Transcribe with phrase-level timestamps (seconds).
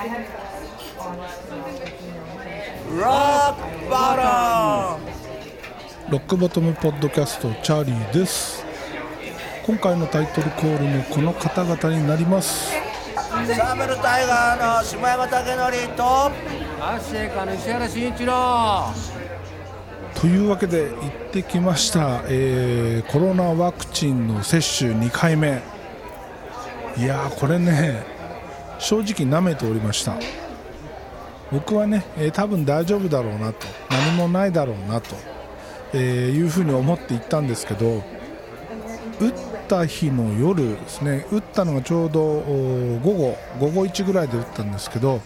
[0.00, 0.04] ロ
[6.18, 8.64] ックボトムポッドキャストチャーリーです。
[9.66, 12.70] 今回のタイトルコールもこの方々になります。
[13.16, 16.30] サーベルタイガーの下山武則とア
[16.96, 18.94] ッシェイカの石原慎一郎。
[20.14, 25.60] というわけで行ってきました、えーコロナワクチンの接種2回目。
[26.96, 28.17] いやーこれね
[28.78, 30.14] 正直舐めておりました。
[31.50, 33.66] 僕はね、えー多分大丈夫だろうなと。
[33.90, 35.16] 何もないだろうなと、
[35.94, 38.02] えーいうふうに思って行ったんですけど
[39.20, 39.32] 打っ
[39.68, 41.26] た日の夜ですね。
[41.32, 45.20] 打ったのがちょうど午後午後1ぐらいで打ったんですけど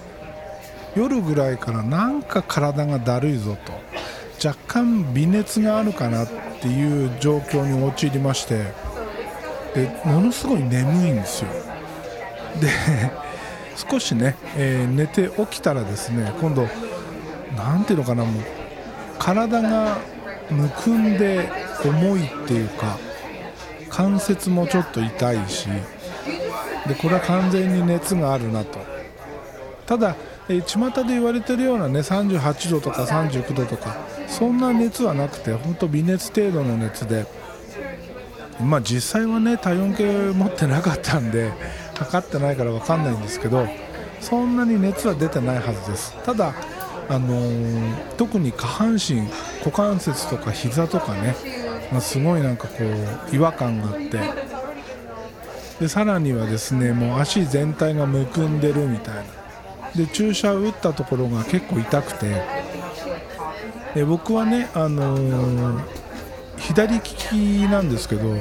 [0.95, 3.73] 夜ぐらいからなんか体がだるいぞと。
[4.45, 6.29] 若干微熱があるかなっ
[6.61, 8.73] ていう状況に陥りまして
[9.73, 11.49] でものすごい眠いんですよ。
[12.61, 12.69] で
[13.77, 16.69] 少しね、えー寝て起きたらですね今度
[17.57, 18.43] なんていうのかなもう
[19.19, 19.99] 体が
[20.51, 21.51] むくんで
[21.85, 22.99] 重いっていうか
[23.89, 25.69] 関節もちょっと痛いし
[26.87, 28.79] でこれは完全に熱があるなと。
[29.87, 30.17] ただ、
[30.49, 33.97] えー巷で言われてるようなね38度とか39度とか
[34.29, 37.27] そんな熱はなくて本当微熱程度の熱で
[38.61, 41.53] まあ実際はね体温計持ってなかったんで
[42.05, 43.67] 測ってないから分かんないんですけど
[44.21, 46.15] そんなに熱は出てないはずです。
[46.25, 46.55] ただ
[47.09, 49.23] あのー特に下半身
[49.65, 51.35] 股関節とか膝とかね、
[51.91, 54.21] まあ、すごいなんかこう違和感があって
[55.81, 59.23] でさらにはですねもう足全体がむくんでるみたいな。
[59.97, 62.43] で注射を打ったところが結構痛くて
[63.95, 65.81] で僕はね、あのー
[66.57, 67.33] 左利き
[67.69, 68.37] なんですけど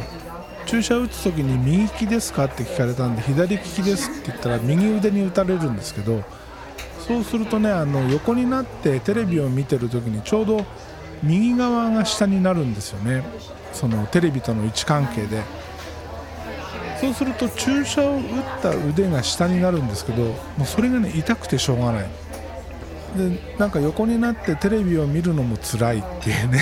[0.66, 2.46] 注射打つ時に右利きですか？
[2.46, 6.24] って聞かれたんで左利きですって言ったら右腕に打たれるんですけど
[7.06, 10.66] そうするとねあの横になってテレビを見てる時にちょうど
[11.24, 13.24] 右側が下になるんですよね。
[13.74, 15.44] そのテレビとの位置関係で。
[17.00, 18.22] そうすると注射を打っ
[18.62, 22.06] た腕が下になるんですけどもうそれがね痛くてしょうがない。
[23.18, 26.60] でなんか横になってテレビを見るのも辛いっていうね。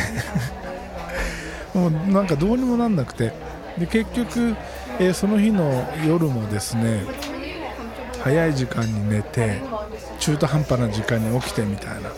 [1.76, 3.49] もうなんかどうにもなんなくて。
[3.80, 4.56] で結局、
[5.00, 7.04] えーその日の夜もですね
[8.22, 9.62] 早い時間に寝て
[10.20, 12.12] 中途半端な時間に起きてみたいな。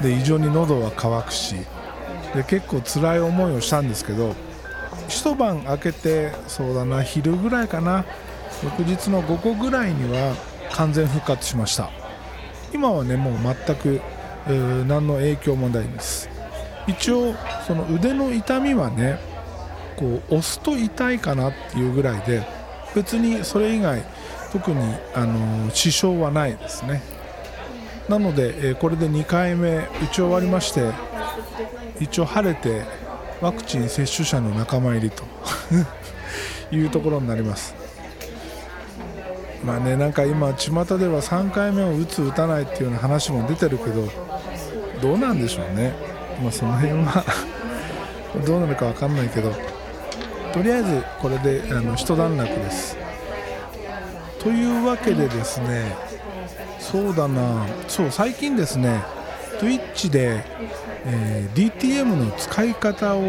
[0.00, 1.56] で異常に喉は渇くし。
[2.34, 4.36] で結構辛い思いをしたんですけど
[5.08, 8.04] 一晩明けてそうだな昼ぐらいかな。
[8.62, 10.36] 翌日の午後ぐらいには
[10.72, 11.90] 完全復活しました。
[12.72, 14.00] 今はねもう全く、
[14.46, 16.28] えー何の影響もないんです。
[16.86, 17.34] 一応
[17.66, 19.18] その腕の痛みはね
[20.00, 22.42] こう押すと痛いかなっていうぐらいで
[22.94, 24.02] 別にそれ以外
[24.50, 24.78] 特に
[25.14, 27.02] あの支障はないですね。
[28.08, 30.90] なので、えこれで2回目打ち終わりまして
[32.00, 32.82] 一応晴れて
[33.40, 35.22] ワクチン接種者の仲間入りと
[36.74, 37.74] いうところになります。
[39.64, 44.08] まあねなんか今巷では3回目を打つ打たないっていうような話も出てるけど
[45.02, 45.92] どうなんでしょうね。
[46.42, 47.22] まあその辺は
[48.46, 49.79] どうなるかわかんないけど。
[50.52, 52.96] とりあえずこれであの一段落です。
[54.38, 55.94] というわけでですね
[56.78, 57.66] そうだな。
[57.88, 59.02] そう最近ですね
[59.60, 60.42] Twitch で、
[61.04, 63.22] えー DTM の使い方を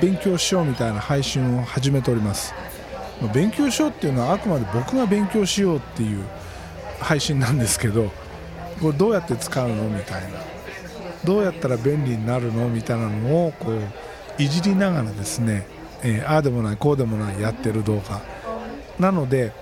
[0.00, 2.54] 勉強しようみたいな配信を始めております。
[3.32, 6.24] 勉強しようっていうのはあくまで僕が勉強しようっていう
[7.00, 8.10] 配信なんですけど
[8.80, 10.52] これどうやって使うのみたいな。
[11.24, 15.66] どうやったら便利になるのみたいなのをこういじりながらですね、
[16.02, 18.20] えーああでもないこうでもないやってる動画。
[18.98, 19.52] なので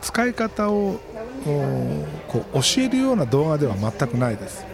[0.00, 1.00] 使い方を
[2.28, 4.64] こう教えるような動画では全くないです。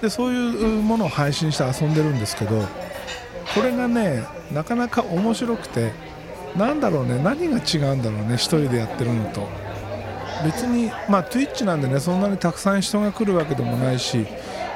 [0.00, 2.60] でそういうものを配信して遊んでるんですけど
[3.54, 5.92] これがねなかなか面白くて
[6.56, 9.48] なんだろうね何が違うんだろうね一人でやってるのと。
[10.44, 14.26] 別にまあ Twitch なんでねそんなにたくさん人が来るわけでもないし、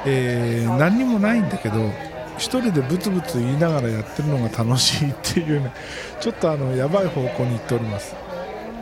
[0.05, 1.75] えー何にもないんだけど
[2.41, 5.71] 一人でブツブツ言いながらやってるのが楽しいっていうね
[6.19, 8.15] ちょっとあのやばい方向に行っております。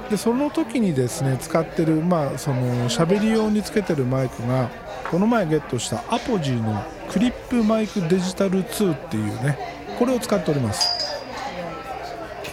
[0.09, 4.69] でその時にですね使ってるまあその喋り用につけてるマイクが
[5.11, 9.59] この前ゲットしたアポジーのクリップマイクデジタル2っていうね
[9.99, 10.87] これを使っております。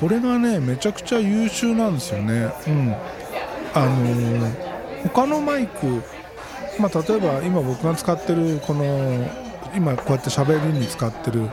[0.01, 2.53] これがねめちゃくちゃ優秀なんですよね。
[2.67, 2.95] うん。
[3.75, 4.67] あのー
[5.13, 6.03] 他のマイク
[6.81, 11.49] まあ、例えば今僕が使ってるこの今こうやって喋りに使ってる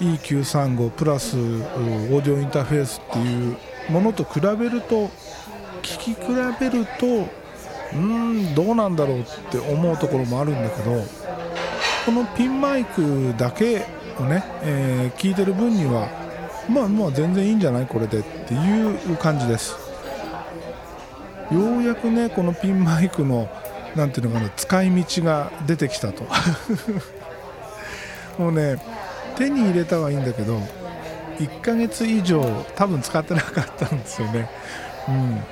[0.00, 3.56] E935 プラスオーディオインターフェースっていう
[3.90, 5.08] ものと比べると
[5.82, 6.18] 聞き比
[6.60, 7.28] べると
[7.92, 11.04] うんどうなんだろうって思うところもあるんだけど
[12.06, 13.84] このピンマイクだけ
[14.18, 16.08] をね、えー聞いてる分には
[16.68, 19.74] まあまあ全然いいんじゃないこれでっていう感じです。
[21.50, 23.48] ようやくねこのピンマイクの
[23.96, 26.24] なんていうのかな使い道が出てきたと。
[28.40, 28.78] もうね
[29.36, 30.58] 手に入れたはいいんだけど
[31.38, 32.42] 1ヶ月以上
[32.74, 34.48] 多分使ってなかったんですよね。
[35.08, 35.42] うん。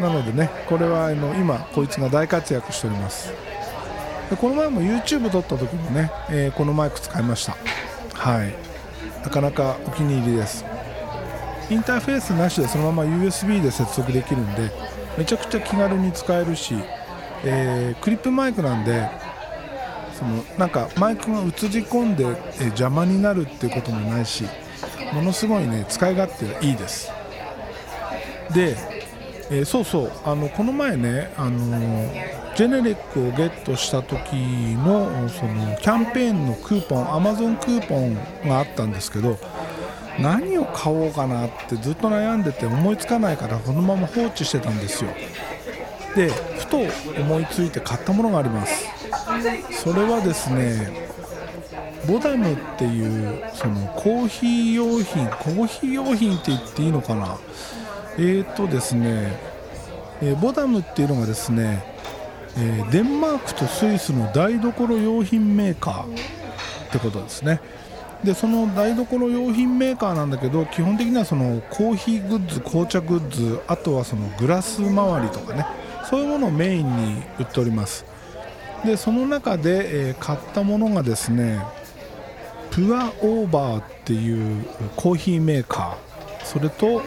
[0.00, 3.32] なのでねこれはあの今こいつが大活躍しております。
[4.30, 7.56] でこの前も YouTube 撮った時もね、えーこのマイク使いました。
[8.14, 8.54] はい。
[9.24, 10.64] なかなかお気に入りです。
[11.70, 14.70] インターフェースなしでそのまま USB で接続できるんで
[15.16, 16.74] めちゃくちゃ気軽に使えるし、
[17.44, 19.08] えークリップマイクなんで
[20.18, 22.24] そのなんかマイクが映り込んで、
[22.66, 24.44] 邪魔になるっていうこともないし
[25.12, 27.10] ものすごいね使い勝手がいいです。
[28.52, 28.76] で、
[29.50, 32.10] えーそうそうあのこの前ね、あの
[32.56, 34.32] ジェネリックをゲットした時
[34.76, 38.14] のそのキャンペーンのクーポン Amazon クーポン
[38.48, 39.38] があったんですけど
[40.20, 45.10] 何を買おうかなってずっと悩んでて思いつかないからこのまま放置してたんですよ。
[46.14, 46.78] でふと
[47.20, 48.93] 思いついて買ったものがあります。
[49.72, 51.08] それはですね
[52.06, 57.38] ボダムっていうそのコーヒー用品コーヒー用品って言っていいのかな？
[58.16, 59.38] えーとですね、
[60.20, 61.82] えーボダムっていうのがですね、
[62.56, 66.08] えーデンマークとスイスの台所用品メーカーっ
[66.90, 67.60] てことですね。
[68.22, 75.66] でその台所用品メーカーなんだけど基本的にはそのコーヒーグッズ紅茶グッズあとはそのグラス周りとかね
[76.08, 78.06] そういうものをメインに売っております。
[78.84, 81.60] でその中で、えー買ったものがですね
[82.70, 84.64] プアオーバーっていう
[84.96, 87.02] コーヒーメーカーそれと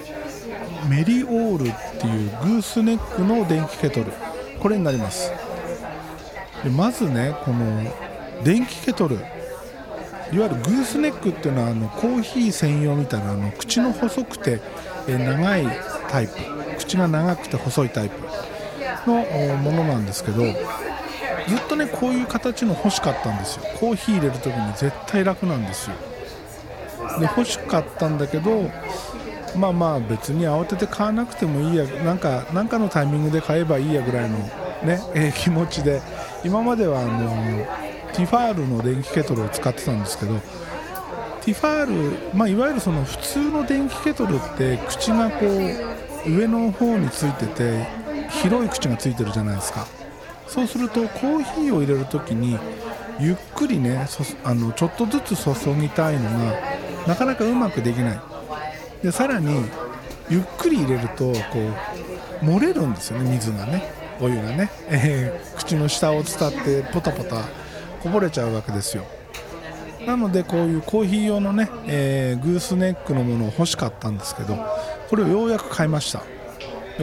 [0.89, 4.11] メリオールっていうグースネックの電気ケトル
[4.59, 5.31] これになります。
[6.63, 7.83] でまずねこの
[8.43, 9.25] 電気ケトルいわ
[10.31, 14.59] ゆるグースネックっていうのはあのコーヒー専用みたいなあの口の細くて
[15.07, 15.65] え長い
[16.09, 16.33] タイプ。
[16.77, 18.15] 口が長くて細いタイプ
[19.09, 19.23] の
[19.57, 20.43] ものなんですけど
[21.47, 23.63] ずっとねこういう形の欲しかったんですよ。
[23.79, 25.95] コーヒー入れる時に絶対楽なんですよ。
[27.19, 28.69] で欲しかったんだけど
[29.55, 31.85] まあまあ別に慌てて買わなくてもいいや。
[32.03, 34.37] なんかなんかのタイミングで買えばいいやぐらいの
[34.83, 36.01] ね、えー気持ちで。
[36.43, 37.29] 今まではあの
[38.13, 40.39] ティファールの電気ケトルを使ってたんですけど
[41.41, 47.87] ティファール、まあ、いわゆるその普通の電気ケトルって口がこう上の方についてて
[48.29, 49.87] 広い口がついてるじゃないですか。
[50.47, 52.57] そうするとコーヒーを入れるときに
[53.19, 54.07] ゆっくりね
[54.43, 56.55] あのちょっとずつ注ぎたいのが
[57.07, 58.19] なかなかうまくできない。
[59.03, 59.65] でさらに
[60.29, 61.59] ゆっくり入れるとこ
[62.41, 63.91] う漏れるんですよね水がね。
[64.19, 67.43] お湯がね、えー口の下を伝ってポタポタ
[68.01, 69.05] こぼれちゃうわけですよ。
[70.07, 74.57] なのでこういうコーヒー用のね、えーグースネックのものを欲しかったんですけど
[75.09, 76.23] これをようやく買いました。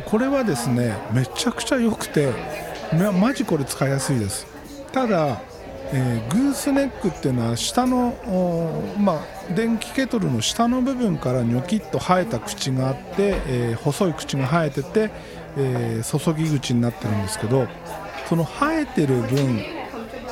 [0.07, 2.33] これはですねめちゃくちゃ良くて
[3.13, 4.47] マジこれ使いやすいです。
[4.93, 5.43] ただ、
[5.93, 8.15] えーグースネックっていうのは下の、
[8.99, 15.11] まあ、電気ケトルの下の部分からニョキッと生えた口があって、えー細い口が生えてて、
[15.57, 17.67] えー注ぎ口になってるんですけど
[18.29, 19.63] その生えてる分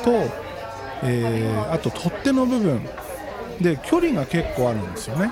[0.03, 0.11] と、
[1.03, 2.81] えあと取っ手の部分。
[3.61, 5.31] で距離が結構あるんですよね。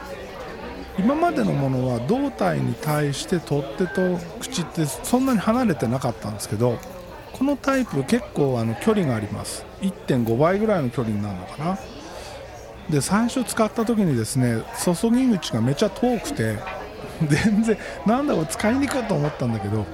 [0.99, 6.77] 今までのものは胴体に対して取っ手と口ってそんなに離れてなかったんですけど
[7.33, 9.65] このタイプ結構あの距離があります。
[9.81, 11.79] 1.5倍ぐらいの距離になるのかな。
[12.89, 16.57] で最初使った時にですね注ぎ口がめちゃ遠くて
[17.27, 19.85] 全然なんだろう使いにくいと思ったんだけど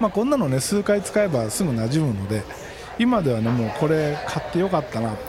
[0.00, 2.42] まあこんなのね数回使えばすぐ馴染むので
[2.98, 5.28] 今ではねもうこれ買ってよかったなってい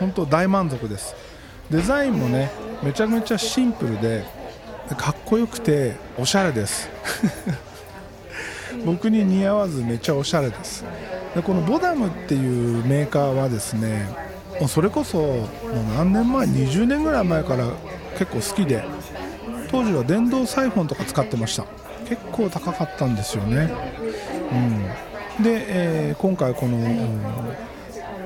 [0.00, 1.14] 本当大満足です。
[1.70, 2.50] デザインもね
[2.82, 4.24] めちゃめちゃシンプルで
[4.96, 6.88] かっこよくておしゃれです。
[8.84, 10.84] 僕に似合わずめちゃおしゃれです。
[11.34, 14.08] でこのボダムっていうメーカーはですね
[14.60, 15.48] もうそれこそもう
[15.96, 17.68] 何年前20年ぐらい前から
[18.18, 18.84] 結構好きで
[19.70, 21.64] 当時は電動サイフォンとか使ってました。
[22.04, 23.70] 結構高かったんですよね、
[25.38, 26.78] うん、で、えー今回この、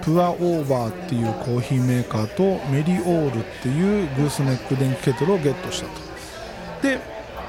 [0.03, 5.93] プアオーバーっていうコーヒーメーカーとメリオールっていうグースネック電気ケトルをゲットしたと。
[6.83, 6.99] で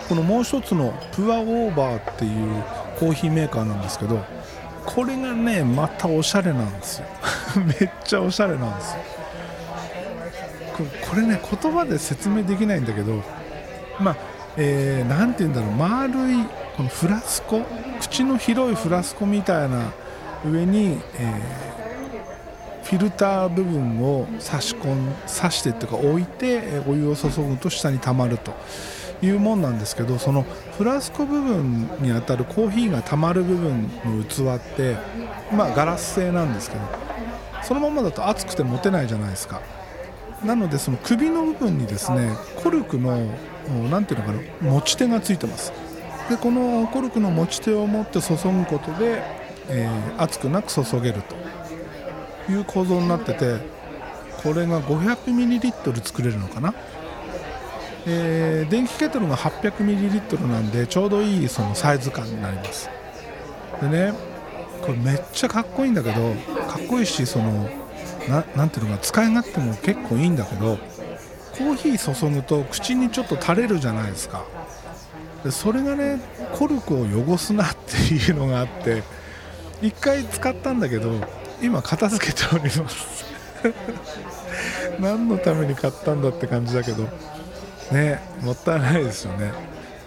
[0.08, 2.64] このもう一つのプアオーバーっていう
[3.00, 4.24] コーヒーメーカーなんですけど
[4.86, 7.06] これがねまたおしゃれなんですよ。
[7.80, 9.00] めっちゃおしゃれなんですよ。
[11.08, 13.22] これね言葉で説明できないんだけど
[14.00, 14.16] まあ
[14.58, 15.72] えー、て言うんだろう。
[15.72, 16.44] 丸い
[16.76, 17.62] このフラスコ
[18.00, 19.92] 口の広いフラスコみたいな
[20.50, 28.54] 上に、えー、フィルター部分を差し込ん刺してっていうか置いてお湯を注ぐと下に溜まると。
[29.22, 30.44] いうもんなんですけどその
[30.78, 34.96] フラスコ部分にあたるコーヒーが溜まる部分の器って
[35.54, 36.84] まあガラス製なんですけど
[37.64, 39.62] そのままだと熱くて持てないじゃないですか。
[40.44, 42.32] なのでその首の部分にですね
[42.64, 43.30] コルクの
[43.92, 45.74] 何ていうのかな持ち手がついてます。
[46.30, 49.22] でこのコルクの持ち手を持って注ぐことで、
[49.68, 51.36] えー、熱くなく注げると。
[52.52, 53.58] いう構造になってて
[54.44, 56.74] これが 500ml 作れるのかな、
[58.06, 62.90] えー、電気ケトルが 800ml なんでちょうどいいそのサイズ感になります。
[63.82, 64.14] でね
[64.82, 66.34] これめっちゃかっこいいんだけど
[66.68, 67.70] かっこいいしその
[68.28, 70.78] ななんていうのか使い勝手も結構いいんだけど
[71.58, 74.46] コーヒー注ぐと口にちょっと垂れるじゃないですか。
[75.44, 76.20] でそれがね
[76.54, 79.04] コルクを汚すなっていうのがあって
[79.82, 81.14] 1回使ったんだけど
[81.62, 83.26] 今片付けております。
[85.00, 87.08] 何のために買ったんだって感じだけど。
[87.92, 89.52] ねもったいないですよね。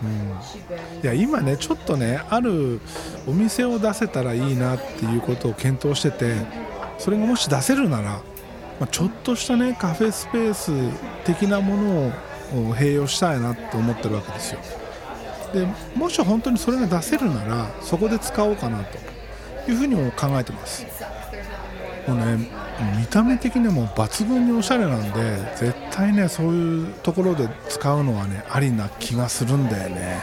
[0.03, 2.81] うん、いや今ねちょっとねある
[3.27, 6.35] お店を出せたらいいなっていうことを検討してて
[6.99, 8.21] それがもし出せるなら、ま
[8.81, 10.73] あ、ちょっとしたねカフェスペース
[11.25, 14.61] 的なものを併用したいなって思ってるわけですよ。
[15.55, 18.99] でもし本当にそれが出せるならそこで使おうかなと
[19.71, 20.85] いうふうにも考えてます。
[22.09, 22.49] もうね
[22.99, 30.23] 見た目的にも抜群におしゃれなんで絶対ねそういうところで使うのはねありな気がするんだよね。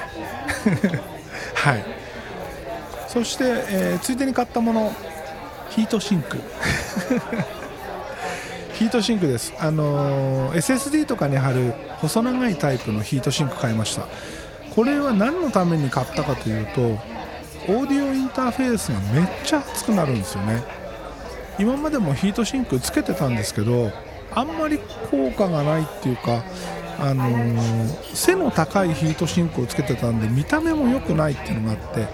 [1.56, 1.86] はい。
[3.08, 4.94] そして、えー、ついでに買ったもの
[5.70, 6.38] ヒートシンク。
[8.74, 9.54] ヒートシンクです。
[9.60, 14.04] あのー、SSD とかに貼る細長いタイプのヒートシンク買いました。
[14.76, 20.64] これは何のために買ったかというとオーディオインターフェースがめっちゃ熱くなるんですよね。
[21.60, 23.92] 今までもヒートシンクつけてたんですけど
[24.32, 24.80] あんまり
[25.12, 26.44] 効果がないっていうか
[26.98, 32.08] あのー、背の高いヒートシンクをつけてたんで見た目も良くないっていうのがあって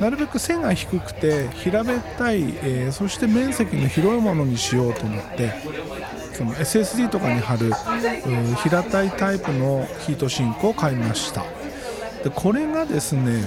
[0.00, 5.52] なるべく背が低くて平べったい、えー、そして面積の広いものにしようと思って
[6.32, 7.72] その SSD とかに貼る
[8.62, 11.44] 平たいタイプのヒートシンクを買いました。
[12.24, 13.42] でこれがですね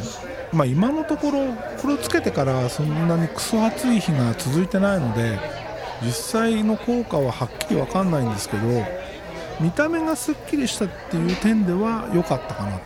[0.53, 5.39] まあ、今のところこれをつけてからそんなにクソ暑い日が続いてないので
[6.03, 8.67] 実際の効果ははっきり分かんないんですけど
[9.59, 12.79] 見た目がすっきりしたっていう点では良かったかな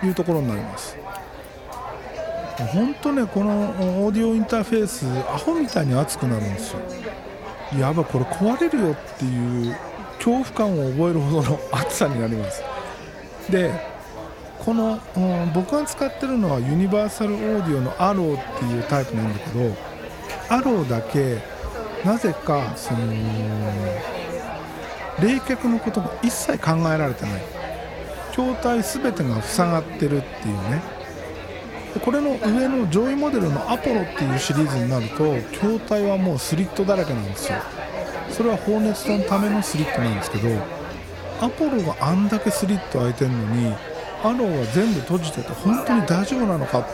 [0.00, 0.96] というところになります。
[2.72, 3.50] 本当ねこの
[4.04, 6.80] オーディオインターフェースアホみたいに熱くなるんですよ。
[7.78, 9.76] やばこれ壊れるよっていう
[10.16, 12.62] 恐怖感を覚えるほどの熱さになります。
[13.50, 13.70] で
[14.64, 19.74] この、うん、僕が使ってるのはユニバーサルオーディオのアローっていうタイプなんだけど
[20.48, 21.38] アローだけ
[22.04, 23.00] なぜかその
[25.20, 27.42] 冷却のことが一切考えられてない。
[28.32, 30.80] 筐体全てが塞がってるっていうね。
[32.04, 37.58] これの上の上位モデルのアポロっていうシリーズになると筐体はもうスリットだらけなんですよ。
[38.30, 40.48] それは放熱のためのスリットなんですけど
[41.40, 43.74] アポロがあんだけスリット開いてるのに
[44.22, 46.86] アローは全部閉じてて本当に大丈夫なのか？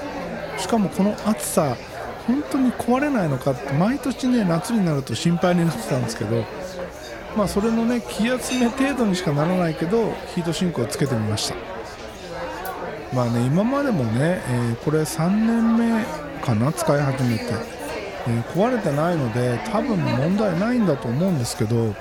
[0.59, 1.77] しかもこの暑さ
[2.27, 3.53] 本当に壊れないのか？
[3.53, 6.45] って毎年ね夏になると心配になってたんですけど
[7.37, 11.57] まあそれのね気圧め程度にしかならないけどヒートシンクをつけてみました。
[13.15, 16.05] まあね今までもね、えー、これ3年目
[16.43, 16.73] かな？
[16.73, 17.45] 使い始めて、
[18.29, 21.95] えー、壊れてないので多分問題ないんだと思うんですけど、ま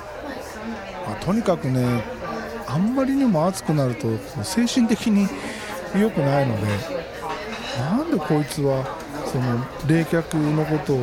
[1.13, 2.03] あ、とにかくね
[2.67, 4.07] あんまりにも熱くなると
[4.43, 5.27] 精神的に
[5.99, 6.67] 良くないので
[7.79, 11.01] なんでこいつはその冷却のことを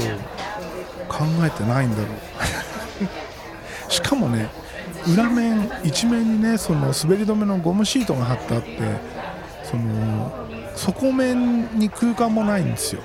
[1.09, 2.07] 考えてないんだろう。
[3.91, 4.49] しかもね
[5.09, 8.79] 裏面一面にねその滑り止めのゴムシートが貼ってあって
[9.65, 13.03] その底面に空間もないんですよ。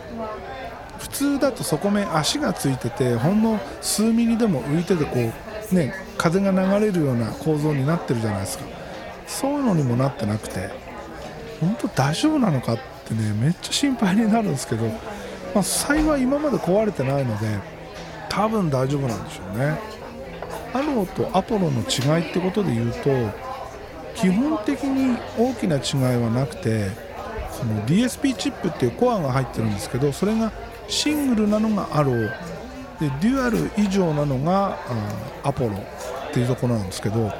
[0.99, 5.31] 普通だと底面足がついててほんの数ミリでも浮いててこ
[5.71, 5.93] うね
[6.25, 8.65] 風が流れるような構造になってるじゃないですか。
[9.27, 10.69] そういうのにもなってなくて
[11.59, 14.87] 本当大丈夫なのかってねめっちゃ心配になるんですけど、
[15.53, 17.59] まあ、幸い今まで壊れてないので
[18.27, 19.79] 多分大丈夫なんでしょうね。
[20.73, 23.09] アローとアポロの違いってことで言うと
[24.15, 26.89] 基本的に大きな違いはなくて
[27.51, 30.51] その DSP チップっていうコアが入ってるんですけどそれが
[30.87, 32.29] シングルなのがアロー
[32.99, 34.77] でデュアル以上なのが
[35.43, 35.71] アポロ。
[36.35, 37.31] っていうところなんですけど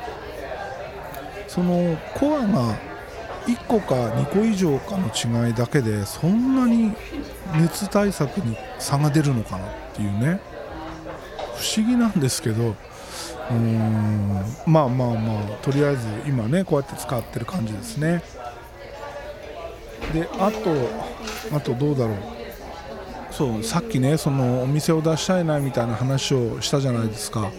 [1.50, 2.78] そのコアが
[3.46, 5.08] 1個か2個以上かの
[5.48, 6.94] 違いだけでそんなに
[7.58, 10.40] 熱対策に差が出るのかなっていうね。
[11.58, 18.24] 不思議なんですけどうーんまあまあまあとりあえず今ねこうやって使ってる感じですね。
[20.14, 22.18] であとあとどうだろう。
[23.32, 27.52] そうさっきねそのお店を出したいなみたいな話をしたじゃないですか。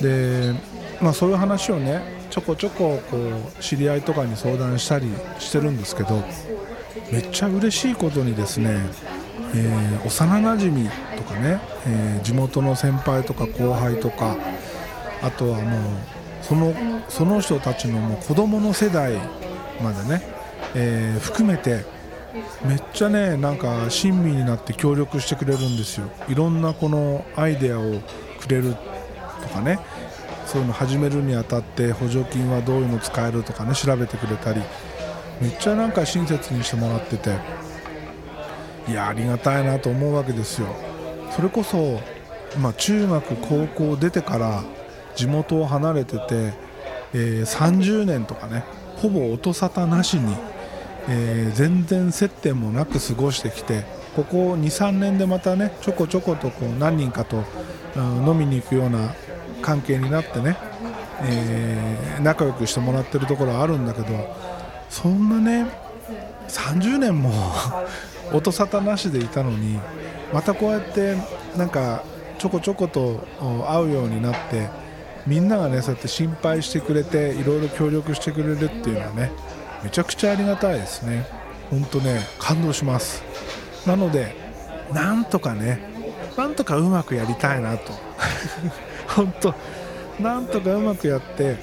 [0.00, 0.54] で
[1.00, 5.06] まあそういう話をねちょこちょここう知り合いとかに相談したり
[5.38, 6.22] してるんですけど
[7.10, 8.80] めっちゃ嬉しいことにですね、
[9.54, 14.36] えー幼なじみとかね、えー地元の先輩とか後輩とか
[15.22, 15.82] あとはもう
[16.40, 16.74] その
[17.08, 19.14] その人たちのもう子供の世代
[19.82, 20.22] までね、
[20.74, 21.84] えー含めて
[22.64, 26.08] めっちゃねなんか親身になって協力してくれるんですよ。
[26.28, 28.00] いろんなこのアイデアを
[28.40, 28.74] くれる
[29.42, 29.78] とかね
[30.46, 34.62] そういうの始めるにあたって補助金はどういうの使えるとかね調べてくれたり
[35.40, 37.36] めっちゃなんか親切にしてもらってて
[38.88, 40.68] いやありがたいなと思うわけですよ。
[41.30, 42.00] それこそ、
[42.58, 44.62] まあ、中学高校出てから
[45.14, 46.52] 地元を離れてて、
[47.14, 48.64] えー30年とかね
[48.96, 50.36] ほぼ音沙汰なしに、
[51.08, 53.84] えー全然接点もなく過ごしてきて
[54.14, 57.44] ここ23年でまたねちょこちょことこう何人かと、
[57.96, 59.14] うん飲みに行くような
[59.62, 60.56] 関係になってね、
[61.22, 64.36] えー仲良くしてもらってるところはあるんだけど
[64.88, 65.66] そんなね
[66.48, 67.32] 30年も
[68.32, 69.80] 音沙汰なしでいたのに
[70.32, 71.16] またこうやって
[71.56, 72.02] なんか
[72.38, 73.26] ちょこちょこと
[73.68, 74.68] 会うようになって
[75.26, 79.32] みんながねそうやって心配してくれていろいろ協力してくれるっていうのはね
[79.82, 81.26] めちゃくちゃありがたいですね。
[81.70, 83.22] 本当ね感動します。
[83.86, 84.36] なので
[84.92, 85.80] なんとかね
[86.36, 87.92] なんとかうまくやりたいなと。
[89.14, 89.54] 本当
[90.20, 91.56] なんとかうまくやって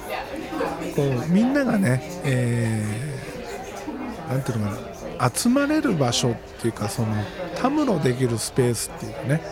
[0.94, 4.76] こうみんながね、えーていうのか
[5.18, 7.08] な集まれる場所っていうかその
[7.56, 9.42] たむろできるスペースっていうかね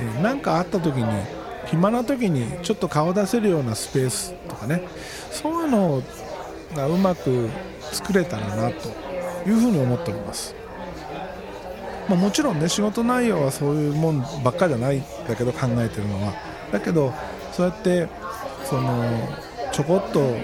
[0.00, 1.04] えーかあった時に
[1.66, 4.82] 暇な時にちょっと顔出せるようなスペースとかね
[5.30, 6.02] そういうの
[6.74, 7.48] がうまく
[7.92, 8.88] 作れたらなと
[9.48, 10.54] いうふうに思っております、
[12.08, 16.51] まあ、もちろんね仕事内容はそういうもんばっかじゃないんだけど考えてるのは。
[16.72, 17.12] だけど
[17.52, 18.08] そうやって
[18.64, 19.04] その
[19.72, 20.34] ちょこっと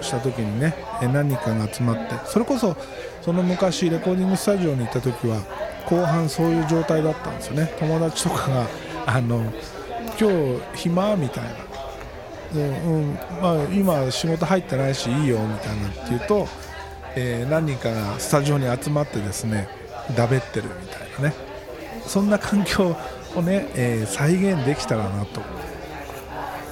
[0.00, 2.76] した時にね何かが集まってそれこそ
[3.20, 5.40] その昔レコーディングスタジオに行った時は
[5.86, 7.72] 後半そういう状態だったんですよね。
[7.78, 8.66] 友達とかが
[9.06, 9.52] あの
[10.20, 11.50] 今日暇みたいな。
[12.54, 16.48] で、うんまあ、今仕事入ってないしいいよみたいなって言うと、
[17.16, 19.68] えー何人かがスタジオに集まってですね
[20.16, 21.34] だべってるみたいなね。
[22.06, 22.96] そんな環境
[23.34, 25.40] をね、えー再現できたらなと。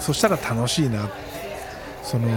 [0.00, 1.08] そしたら楽しいな。
[2.02, 2.28] その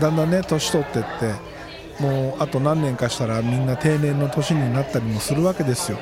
[0.00, 5.98] だんだんね年取ってってもうあと何年かしたらみんな定年の年になったりもするわけですよ。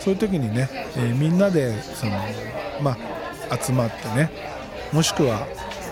[0.00, 2.12] そういう時にね、えーみんなでその、
[2.82, 2.96] ま
[3.50, 4.30] あ、集まってね
[4.92, 5.46] もしくは、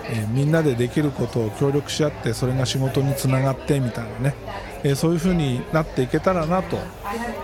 [0.09, 4.35] えーみんなでできることを協力し合ってそれが仕事につながってみたいなね、
[4.83, 6.77] えーそういう風になっていけたらなと、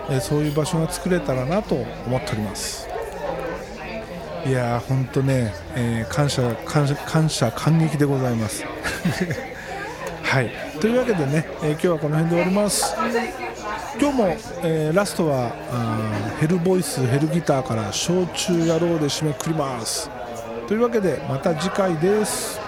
[0.09, 2.90] えそういう場所が作れたらなと思っております。
[4.45, 6.55] いやー本当ね、えー感謝
[7.05, 8.63] 感謝感激でございます。
[10.23, 10.49] はい。
[10.79, 12.95] というわけでね、えー今日はこの辺で終わります。
[13.99, 14.27] 今日も、
[14.63, 15.51] えーラストは
[16.39, 20.09] ヘルボイスヘルギターから「焼酎野郎」で締めくくります。
[20.67, 22.60] というわけでまた次回です。